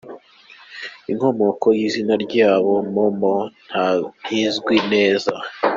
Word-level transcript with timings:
Inkomoko 1.11 1.65
y’izina 1.77 2.13
ryabo, 2.25 2.73
Mau 2.93 3.11
Mau, 3.21 4.01
ntizwi 4.21 4.75
neza. 4.93 5.33